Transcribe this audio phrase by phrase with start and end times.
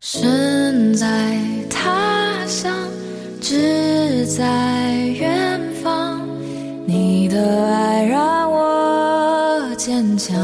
[0.00, 1.38] 身在
[1.70, 2.70] 他乡，
[3.40, 6.20] 志在远方，
[6.86, 10.36] 你的爱让我坚强。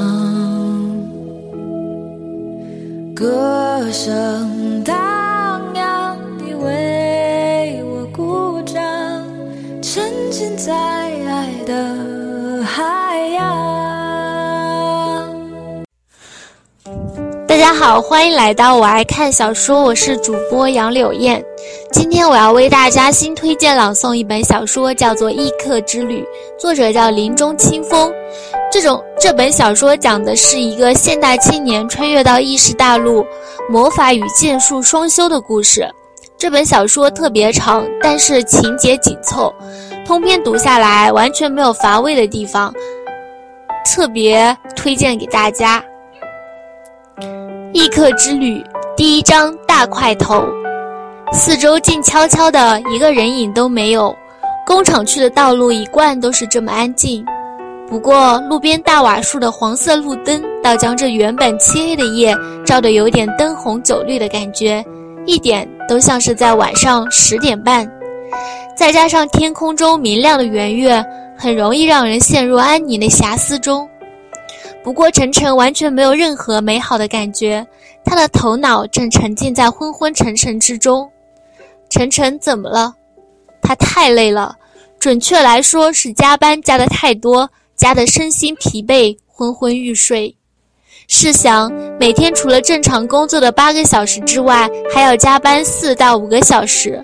[3.14, 4.51] 歌声
[17.82, 21.44] 好，欢迎来到我爱看小说，我是主播杨柳燕。
[21.90, 26.22] 今天我要为大家新推荐朗诵一本小说，叫做《异客之旅》，
[26.56, 28.08] 作者叫林中清风。
[28.70, 33.26] 这种这本小说讲的是一个现代青年穿越到异世大陆，
[33.68, 35.84] 魔法与剑术双修的故事。
[36.38, 39.52] 这本小说特别长，但是情节紧凑，
[40.06, 42.72] 通篇读下来完全没有乏味的地方，
[43.84, 45.82] 特别推荐给大家。
[47.72, 48.62] 异客之旅
[48.94, 50.44] 第一章大块头，
[51.32, 54.14] 四周静悄悄的，一个人影都没有。
[54.66, 57.24] 工厂区的道路一贯都是这么安静，
[57.88, 64.84] 不过路边大瓦数的黄色路灯，倒将这原本漆黑的夜照得有点灯红酒绿的感觉，
[65.24, 67.90] 一点都像是在晚上十点半。
[68.76, 71.02] 再加上天空中明亮的圆月，
[71.38, 73.88] 很容易让人陷入安宁的遐思中。
[74.82, 77.64] 不过，晨晨完全没有任何美好的感觉，
[78.04, 81.08] 他的头脑正沉浸在昏昏沉沉之中。
[81.88, 82.92] 晨晨怎么了？
[83.62, 84.56] 他太累了，
[84.98, 90.34] 准确来说是加班加的太多，加的身心疲惫，昏昏欲睡。
[91.06, 97.02] 试想，每天除了正常工作的八个小时之外，还要加班四到五个小时，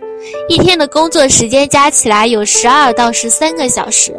[0.49, 4.19] 一天的工作时间加起来有十二到十三个小时。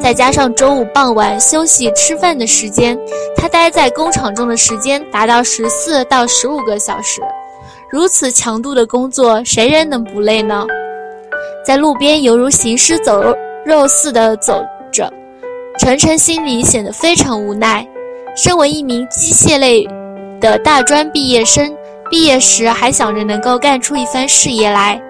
[0.00, 2.98] 再加上中午、傍晚休息吃饭的时间，
[3.36, 7.20] 他待在工厂中的时间达到十四到十五个小时。
[7.90, 10.66] 如此强度的工作，谁人能不累呢？
[11.64, 15.12] 在路边犹如行尸走肉似的走着，
[15.78, 17.86] 晨晨心里显得非常无奈。
[18.36, 19.86] 身为一名机械类
[20.40, 21.74] 的大专毕业生，
[22.10, 25.00] 毕业时还想着能够干出一番事业来。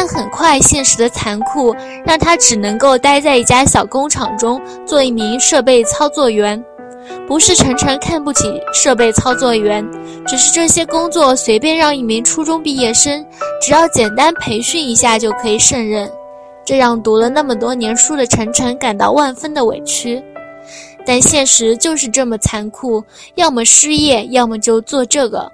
[0.00, 1.74] 但很快，现实的残酷
[2.06, 6.64] 让他只能够待在一家小工厂中做一名设备操作员。
[7.26, 9.84] 不是晨晨看不起设备操作员，
[10.24, 13.26] 只是这些工作随便让一名初中毕业生，
[13.60, 16.08] 只要简单培训一下就可以胜任，
[16.64, 20.22] 这让读了那么多年书的晨晨感到万分的委屈。
[21.04, 23.02] 但现实就是这么残酷，
[23.34, 25.50] 要么失业，要么就做这个，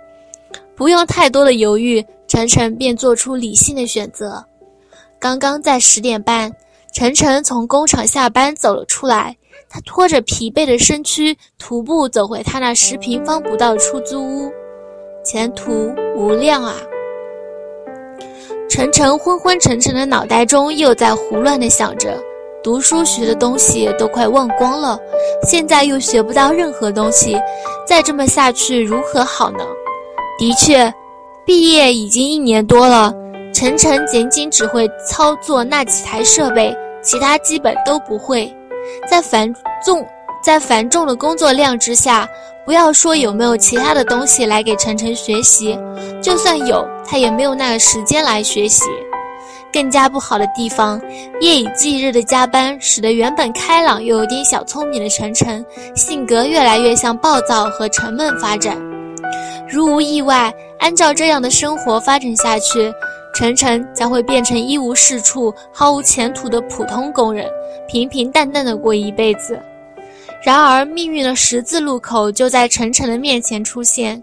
[0.77, 2.05] 不用太多的犹豫。
[2.35, 4.45] 晨晨便做出理性的选择。
[5.21, 6.53] 刚刚在十点半，
[6.93, 9.37] 晨晨从工厂下班走了出来。
[9.71, 14.53] 他拖着疲惫的身躯，徒步走回他那十平方不到的出租屋。
[15.25, 16.75] 前途无量啊！
[18.69, 22.21] 晨晨昏昏沉沉的脑袋中又在胡乱的想着：
[22.65, 24.99] 读书学的东西都快忘光了，
[25.47, 27.41] 现在又学不到任何东西，
[27.87, 29.65] 再这么下去如何好呢？
[30.37, 30.93] 的确。
[31.47, 33.13] 毕业已经一年多了，
[33.53, 38.51] 晨晨仅仅只会操作那几台设备，其他基本都不会。
[39.11, 39.53] 在繁
[39.85, 40.07] 重
[40.43, 42.27] 在繁重的工作量之下，
[42.65, 45.79] 不要说有没有其他的东西来给晨晨学习，
[46.23, 48.85] 就算有，他也没有那个时间来学习。
[49.71, 50.99] 更加不好的地方，
[51.41, 55.63] 夜以继日的加班，使得原本开朗又有点小聪明的晨晨，
[55.95, 58.79] 性格越来越向暴躁和沉闷发展。
[59.69, 60.51] 如无意外。
[60.85, 62.93] 按照这样的生活发展下去，
[63.35, 67.49] 晨晨将会变成一无是处、毫无前途的普通工人，
[67.89, 69.59] 平平淡淡的过一辈子。
[70.45, 74.23] 然而，命运的十字路口就在晨晨的面前出现。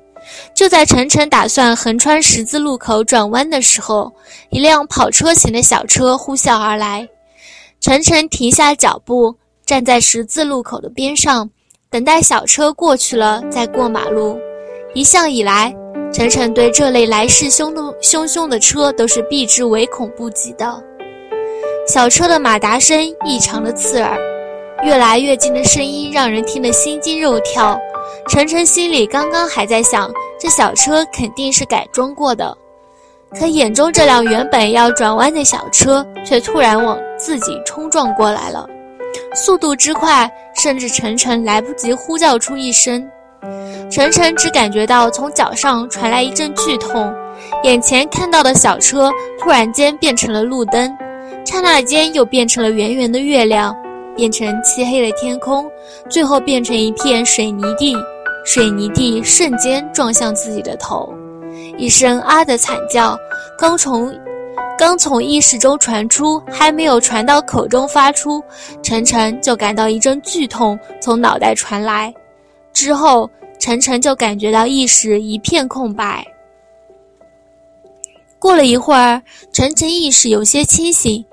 [0.54, 4.14] 就在晨晨打算横穿十字路口转弯的时候，
[4.52, 7.10] 一辆跑车型的小车呼啸而来。
[7.80, 9.36] 晨晨停下脚步，
[9.66, 11.50] 站在十字路口的边上，
[11.90, 14.40] 等待小车过去了再过马路。
[14.94, 15.74] 一向以来，
[16.14, 20.84] 晨晨对这类来势汹动汹汹的车都是避之唯恐不及的。
[21.88, 24.18] 小车的马达声异常的刺耳，
[24.84, 27.80] 越来越近的声音让人听得心惊肉跳。
[28.28, 32.56] 晨晨心里刚刚还在想，这小车肯定是改装过的，
[33.40, 38.68] 可眼中这辆原本要转弯的小车却突然往自己冲撞过来了，
[39.34, 43.10] 速度之快，甚至晨晨来不及呼叫出一声。
[43.90, 47.14] 晨晨只感觉到从脚上传来一阵剧痛，
[47.64, 50.96] 眼前看到的小车突然间变成了路灯，
[51.46, 53.76] 刹那间又变成了圆圆的月亮，
[54.16, 55.70] 变成漆黑的天空，
[56.10, 57.96] 最后变成一片水泥地。
[58.44, 61.14] 水泥地瞬间撞向自己的头，
[61.78, 63.16] 一声啊的惨叫
[63.56, 64.12] 刚从
[64.76, 68.44] 刚从意识中传出，还没有传到口中发出，
[68.82, 72.12] 晨晨就感到一阵剧痛从脑袋传来，
[72.74, 73.30] 之后
[73.60, 76.26] 晨晨就感觉到意识一片空白。
[78.40, 79.22] 过了一会儿，
[79.54, 81.24] 晨晨意识有些清醒，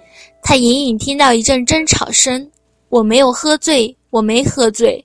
[0.43, 2.51] 他隐隐听到一阵争吵声。
[2.91, 5.05] 我没有喝醉，我没喝醉。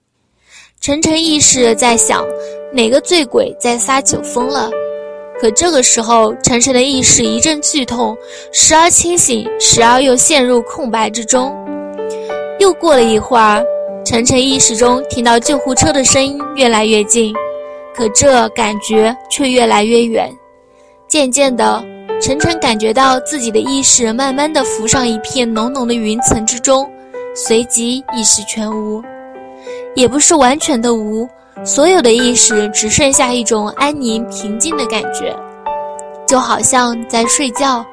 [0.81, 2.25] 晨晨意识在想，
[2.73, 4.69] 哪个醉鬼在撒酒疯了？
[5.39, 8.15] 可这个时候，晨晨的意识一阵剧痛，
[8.51, 11.53] 时而清醒，时而又陷入空白之中。
[12.59, 13.63] 又过了一会儿，
[14.05, 17.33] 晨晨意识中听到救护车的声音越来越近，
[17.95, 20.29] 可这感觉却越来越远。
[21.07, 21.81] 渐渐的，
[22.21, 26.89] 晨晨感觉到自己的意识慢慢的浮上一片浓浓的云层之中，
[27.33, 29.01] 随即意识全无。
[29.95, 31.27] 也不是完全的无，
[31.63, 35.33] 所有的意识只剩下一种安宁平静的感觉，
[36.27, 37.85] 就好像在睡觉，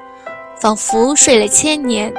[0.59, 2.13] 仿佛睡了千年。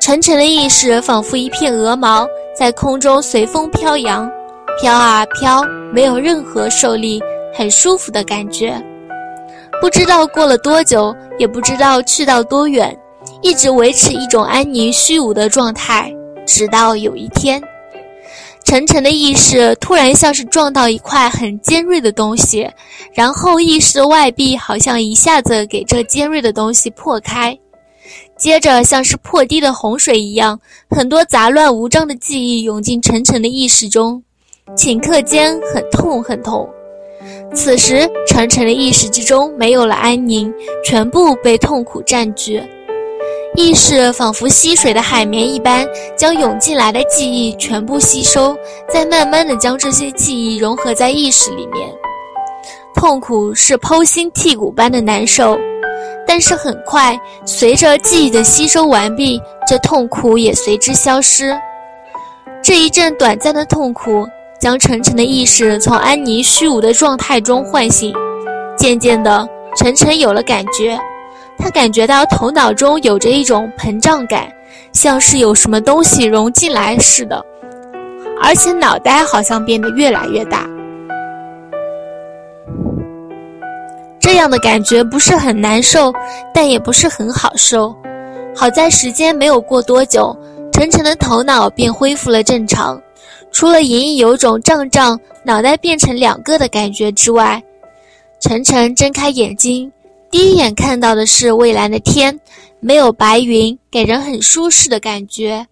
[0.00, 4.30] 晨晨的意识仿佛一片鹅毛，在空中随风飘扬，
[4.80, 5.62] 飘啊飘，
[5.92, 7.20] 没有任何受力，
[7.52, 8.80] 很舒服的感觉。
[9.80, 12.96] 不知道过了多久，也不知道去到多远，
[13.42, 16.14] 一直维持一种安宁虚无的状态，
[16.46, 17.60] 直到有一天。
[18.64, 22.66] 沉沉的意识突然像是撞到一块很尖锐的东西，
[23.12, 27.56] 然后意识的外壁好像一下子给这尖锐的东西破开，
[28.36, 30.58] 接着像是破堤的洪水一样，
[30.90, 34.22] 很多杂乱无章的记忆涌进沉沉的意识中，
[34.76, 36.68] 顷刻间很痛很痛。
[37.54, 40.52] 此时沉沉的意识之中没有了安宁，
[40.84, 42.62] 全部被痛苦占据。
[43.56, 48.54] 意识仿佛吸水的海绵一般，将涌进来的记忆全部吸收，
[48.88, 51.88] 再慢慢的将这些记忆融合在意识里面。
[52.94, 55.56] 痛苦是剖心剔骨般的难受，
[56.34, 57.16] 但是很快，
[57.46, 61.56] 随着记忆的吸收完毕，这痛苦也随之消失。
[62.60, 64.26] 这一阵短暂的痛苦，
[64.58, 68.12] 将晨晨的意识从安妮虚无的状态中唤醒。
[68.76, 70.98] 渐渐的，晨晨有了感觉。
[71.56, 74.52] 他感觉到头脑中有着一种膨胀感，
[74.92, 77.40] 像是有什么东西融进来似的，
[78.42, 80.68] 而且脑袋好像变得越来越大。
[84.24, 86.10] 这样的感觉不是很难受，
[86.54, 87.94] 但也不是很好受。
[88.56, 90.34] 好在时间没有过多久，
[90.72, 92.98] 晨晨的头脑便恢复了正常，
[93.52, 97.62] 除了隐隐有种胀胀、脑袋变成两个的感觉之外，
[98.40, 99.92] 晨晨睁开眼睛。
[100.30, 102.40] 第一眼看到的是蔚蓝的天，
[102.80, 105.66] 没有白云，给人很舒适的感觉。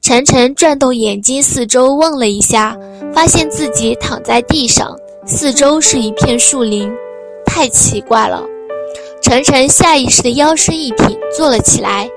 [0.00, 2.78] 晨晨转动眼睛，四周望了一下，
[3.12, 4.96] 发现自己躺在地上，
[5.26, 6.88] 四周是一片树林，
[7.54, 8.42] 太奇怪了。
[9.22, 12.08] 晨晨下意识的腰身一挺，坐了起来。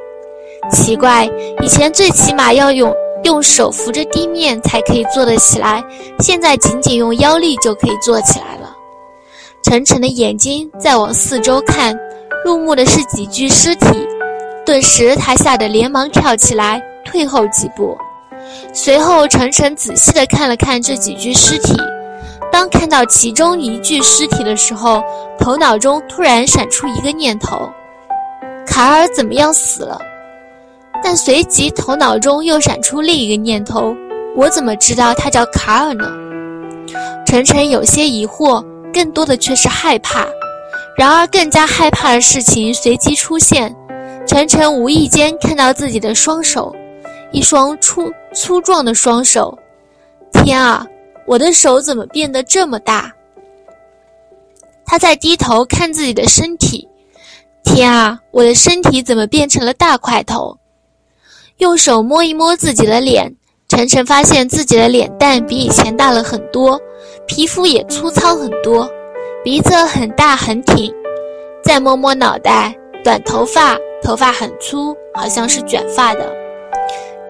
[0.71, 1.29] 奇怪，
[1.61, 2.91] 以前最起码要用
[3.23, 5.83] 用手扶着地面才可以坐得起来，
[6.21, 8.75] 现在仅仅用腰力就可以坐起来了。
[9.61, 11.95] 晨晨的眼睛在往四周看，
[12.43, 14.07] 入目的是几具尸体，
[14.65, 17.95] 顿时他吓得连忙跳起来，退后几步。
[18.73, 21.77] 随后，晨晨仔细地看了看这几具尸体，
[22.51, 25.03] 当看到其中一具尸体的时候，
[25.39, 27.69] 头脑中突然闪出一个念头：
[28.65, 29.99] 卡尔怎么样死了？
[31.03, 33.95] 但随即头脑中又闪出另一个念头：
[34.35, 36.09] 我怎么知道他叫卡尔呢？
[37.25, 38.63] 晨晨有些疑惑。
[38.93, 40.25] 更多的却是害怕，
[40.97, 43.75] 然而更加害怕的事情随即出现。
[44.25, 46.73] 晨晨无意间看到自己的双手，
[47.31, 49.55] 一双粗粗壮的双手。
[50.31, 50.87] 天啊，
[51.27, 53.13] 我的手怎么变得这么大？
[54.85, 56.87] 他在低头看自己的身体。
[57.65, 60.57] 天啊，我的身体怎么变成了大块头？
[61.57, 63.35] 用手摸一摸自己的脸，
[63.67, 66.79] 晨晨发现自己的脸蛋比以前大了很多。
[67.27, 68.89] 皮肤也粗糙很多，
[69.43, 70.93] 鼻子很大很挺，
[71.61, 76.33] 再摸摸脑袋，短头发，头发很粗，好像是卷发的。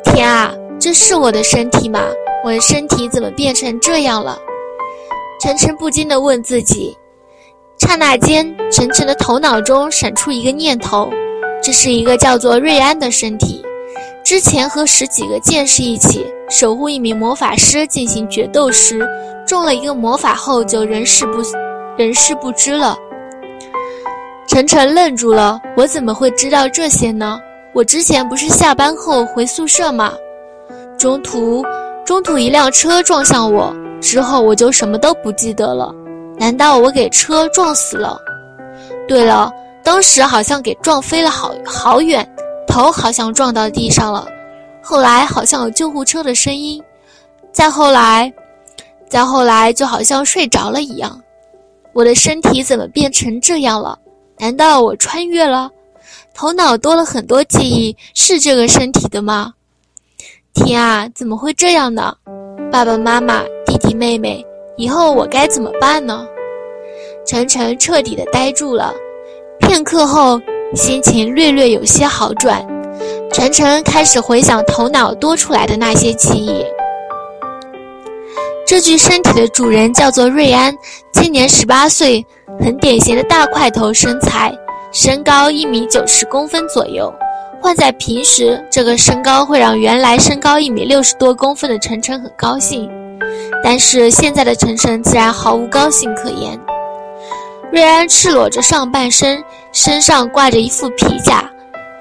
[0.04, 2.00] 天啊，这是我的身体吗？
[2.48, 4.40] 我身体怎么变成这样了？
[5.42, 6.98] 晨晨不禁地问自己。
[7.78, 11.10] 刹那间，晨晨的头脑中闪出一个念头：
[11.62, 13.62] 这是一个叫做瑞安的身体。
[14.24, 19.06] 之前和十几个剑士一起守护一名魔法师进行决斗时，
[19.46, 21.42] 中了一个魔法后就人事不
[21.98, 22.98] 人事不知了。
[24.48, 27.42] 晨晨愣住了，我怎么会知道这些呢？
[27.74, 30.14] 我之前不是下班后回宿舍吗？
[30.98, 31.62] 中途
[32.08, 35.94] 中途一辆车撞向我，之后我就什么都不记得了。
[36.40, 38.18] 难道我给车撞死了？
[39.10, 39.52] 对了，
[39.84, 42.26] 当时好像给撞飞了好好远，
[42.66, 44.26] 头好像撞到地上了。
[44.82, 46.82] 后来好像有救护车的声音，
[47.52, 48.32] 再后来，
[49.10, 51.22] 再后来就好像睡着了一样。
[51.92, 54.00] 我的身体怎么变成这样了？
[54.40, 55.70] 难道我穿越了？
[56.34, 59.52] 头脑多了很多记忆，是这个身体的吗？
[60.58, 62.14] 天啊，怎么会这样呢？
[62.72, 64.44] 爸爸妈妈、弟弟妹妹，
[64.76, 66.26] 以后我该怎么办呢？
[67.26, 68.92] 晨晨彻底的呆住了，
[69.60, 70.42] 片刻后，
[70.74, 72.66] 心情略略有些好转。
[73.32, 76.66] 晨晨开始回想头脑多出来的那些记忆。
[78.66, 80.76] 这具身体的主人叫做瑞安，
[81.14, 82.26] 今年十八岁，
[82.60, 84.52] 很典型的大块头身材。
[84.92, 87.14] 身高一米九十公分左右，
[87.62, 92.90] 换在平时，这个身高会让原来身高一米六十多公分的晨晨很高兴，
[93.64, 96.58] 但是现在的晨晨自然毫无高兴可言。
[97.72, 101.50] 瑞安赤裸着上半身，身上挂着一副皮甲，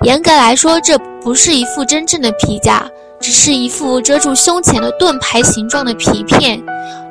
[0.03, 6.63] 严格来说，这不是一副真正的皮甲，只是一副遮住胸前的盾牌形状的皮片，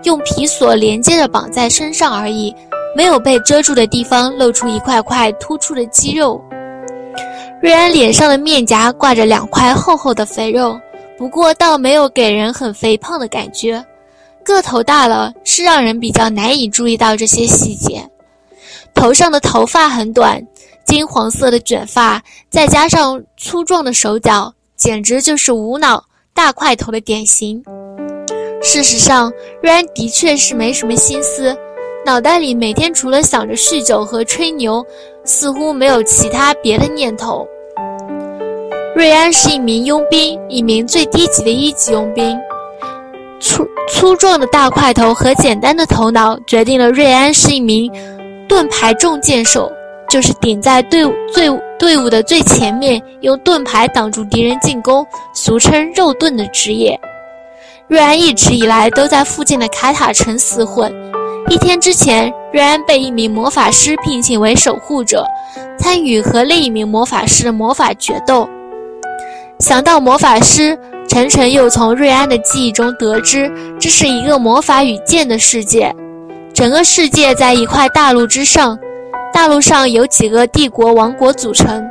[0.03, 2.55] 用皮索连接着绑在身上而已。
[2.95, 6.41] 没有被遮住的地方露出一块块突出的肌肉。
[7.65, 10.79] 瑞安脸上的面颊挂着两块厚厚的肥肉，
[11.17, 13.83] 不过倒没有给人很肥胖的感觉。
[14.43, 18.07] 个头大了是让人比较难以注意到这些细节。
[18.93, 20.39] 头上的头发很短，
[20.85, 26.03] 金黄色的卷发，再加上粗壮的手脚，简直就是无脑
[26.35, 27.63] 大块头的典型。
[28.61, 31.57] 事实上，瑞安的确是没什么心思。
[32.05, 34.85] 脑袋里每天除了想着酗酒和吹牛，
[35.23, 37.43] 似乎没有其他别的念头。
[38.95, 42.39] 瑞安是一名佣兵，一名最低级的一级佣兵。
[43.41, 47.91] 粗粗壮的大块头和简单的头脑，决定了瑞安是一名
[48.47, 49.69] 盾牌重剑手，
[50.09, 56.97] 就是顶在队伍最队伍的最前面，用盾牌挡住敌人进攻，俗称肉盾的职业。
[57.89, 60.89] 瑞安一直以来都在附近的卡塔城厮混。
[61.49, 65.27] 一天之前，瑞安被一名魔法师聘请为守护者，
[65.77, 68.47] 参与和另一名魔法师的魔法决斗。
[69.59, 75.93] 想到魔法师，晨晨又从瑞安的记忆中得知，这是一个魔法与剑的世界。
[76.53, 78.77] 整个世界在一块大陆之上，
[79.33, 81.83] 大陆上有几个帝国王国组成。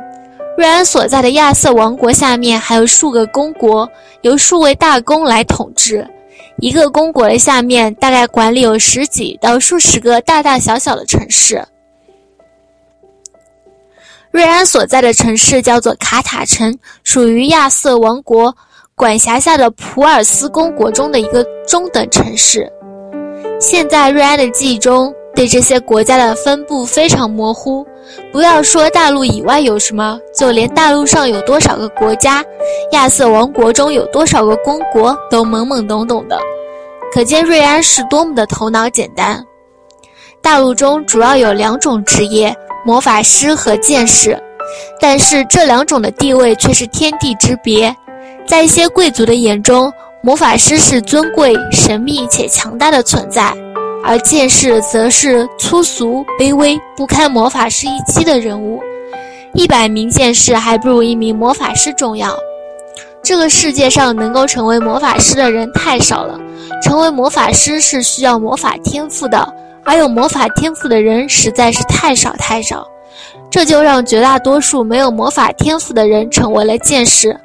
[0.57, 3.89] 瑞安所在的亚瑟王国下面还有数个公国，
[4.21, 6.07] 由数位大公来统治。
[6.59, 11.61] 一个公国的下面大概管理有十几到数十个大大小小的城市。
[14.35, 18.53] 瑞安所在的城市叫做卡塔城，属于亚瑟王国
[18.93, 22.69] 管辖下的普尔斯公国中的一个中等城市。
[23.61, 27.87] 现在瑞安的记忆中对这些国家的分布非常模糊。
[28.33, 32.43] 不要说大陆以外有什么，就连大陆上有多少个国家，
[32.91, 36.37] 亚瑟王国中有多少个公国，都懵懵懂懂的。
[37.13, 39.41] 可见瑞安是多么的头脑简单。
[40.41, 42.53] 大陆中主要有两种职业：
[42.85, 44.39] 魔法师和剑士，
[44.99, 47.93] 但是这两种的地位却是天地之别。
[48.47, 53.51] 在一些贵族的眼中，魔法师是尊贵、神秘且强大的存在。
[54.03, 58.79] 而剑士则是粗俗、卑微、不堪魔法师一击的人物。
[59.55, 62.37] 一百名剑士还不如一名魔法师重要。
[63.23, 66.39] 这个世界上能够成为魔法师的人太少了。
[66.83, 69.51] 成为魔法师是需要魔法天赋的，
[69.85, 72.85] 而有魔法天赋的人实在是太少太少。
[73.49, 77.39] 这就让绝大多数没有魔法天赋的人成为了剑士。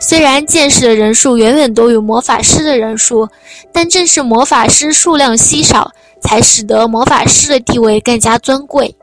[0.00, 3.28] 虽然剑士的人数远远多于魔法师的人数，
[3.72, 5.90] 但正是魔法师数量稀少。
[6.26, 8.96] 才使得魔法师的地位更加尊贵。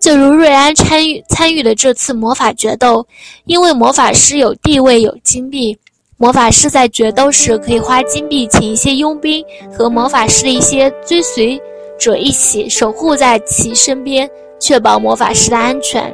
[0.00, 3.06] 就如瑞安参与参与的这次魔法决斗，
[3.44, 5.78] 因为魔法师有地位有金币，
[6.16, 11.62] 魔法师在决斗时可以花金币请一些佣兵和魔法师的一些追随
[12.02, 14.28] 者一起守护在其身边，
[14.58, 16.12] 确保魔法师的安全。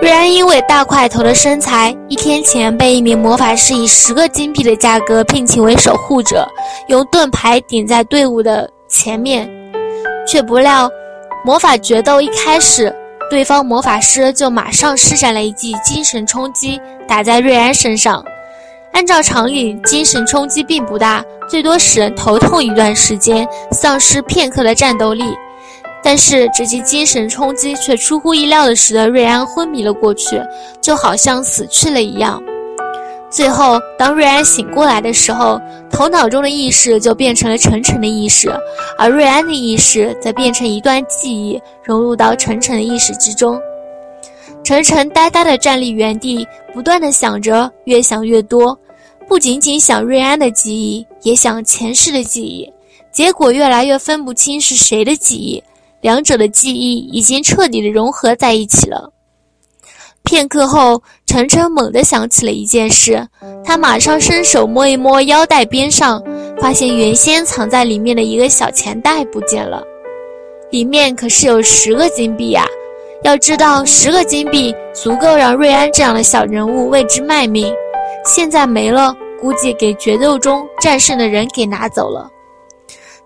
[0.00, 6.48] 瑞安因为大块头的身材，一天前被一名魔法师以十个金币的价格聘请为守护者，
[6.88, 9.46] 用盾牌顶在队伍的前面。
[10.26, 10.90] 却不料，
[11.44, 12.94] 魔法决斗一开始，
[13.28, 18.24] 对方魔法师就马上施展了一记精神冲击，打在瑞安身上。
[18.94, 25.24] 按照常理，精神冲击并不大，最多使人头痛一段时间，丧失片刻的战斗力。
[26.02, 30.40] 但是这记精神冲击却出乎意料的使得瑞安昏迷了过去，
[30.80, 32.40] 就好像死去了一样。
[33.30, 35.60] 最后，当瑞安醒过来的时候，
[35.90, 38.48] 头脑中的意识就变成了晨晨的意识，
[38.96, 43.58] 而瑞安的意识则变成一段记忆，融入到晨晨的意识之中。
[44.62, 48.78] 晨晨呆呆地站立原地，不断地想着，越想越多，
[49.34, 52.72] 不仅仅想瑞安的记忆，也想前世的记忆。
[53.10, 55.60] 结果越来越分不清是谁的记忆，
[56.00, 59.12] 两者的记忆已经彻底的融合在一起了。
[60.22, 63.26] 片刻后，晨晨猛地想起了一件事，
[63.64, 66.22] 他马上伸手摸一摸腰带边上，
[66.60, 69.82] 发现原先藏在里面的一个小钱袋不见了，
[70.70, 72.64] 里面可是有十个金币呀！
[73.24, 77.74] 要知道，十个金币足够让瑞安这样的小人物为之卖命，
[78.24, 79.12] 现在没了，
[79.44, 82.30] 估计给决斗中战胜的人给拿走了。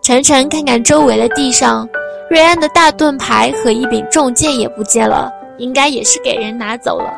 [0.02, 1.88] 晨晨看看周围的地上，
[2.28, 5.30] 瑞安的大盾牌和一柄重剑也不见了。
[5.58, 7.12] 应该也是给人拿走了。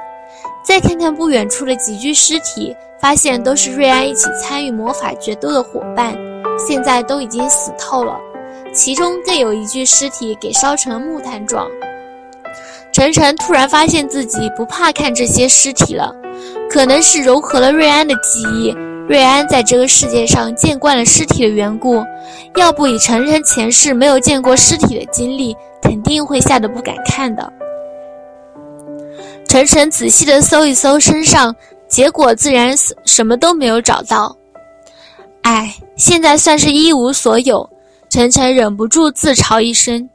[0.62, 6.14] 再看看不远处的几具尸体，发现都是瑞安一起参与魔法决斗的伙伴，
[6.58, 8.18] 现在都已经死透了。
[8.70, 11.66] 其中更有一具尸体给烧成木炭状。
[12.92, 16.14] 晨晨突然发现自己不怕看这些尸体了，
[16.70, 18.74] 可能是融合了瑞安的记忆。
[19.10, 22.00] 瑞安在这个世界上见惯了尸体的缘故，
[22.54, 25.52] 要不以晨晨前世没有见过尸体的经历，
[25.82, 27.52] 肯定会吓得不敢看的。
[29.48, 31.52] 晨晨仔细地搜一搜身上，
[31.88, 32.72] 结果自然
[33.04, 34.36] 什么都没有找到。
[35.42, 37.68] 唉，现在算是一无所有。
[38.10, 40.08] 晨晨忍不住自嘲一声。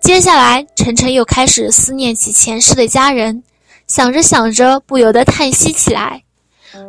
[0.00, 3.44] 接下来，晨晨又开始思念起前世的家人，
[3.86, 6.20] 想着想着，不由得叹息起来。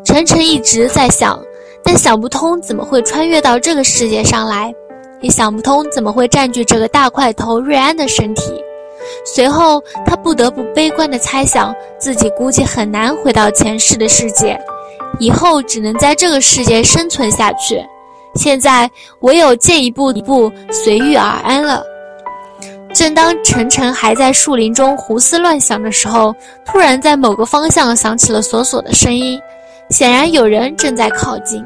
[0.03, 1.39] 晨晨一直在想，
[1.83, 4.73] 但想不通怎么会穿越到这个世界上来，
[5.21, 8.53] 也想不通怎么会占据这个大块头瑞安的身体。
[9.23, 14.59] 随后，他不得不悲观地猜想，自己估计很难回到前世的世界，
[15.19, 17.79] 以后只能在这个世界生存下去。
[18.35, 18.89] 现在
[19.19, 21.83] 唯有借一步一步随遇而安了。
[22.93, 26.33] 正当晨晨还在树林中胡思乱想的时候，
[26.65, 29.39] 突然在某个方向响起了索索的声音，
[29.89, 31.63] 显然有人正在靠近。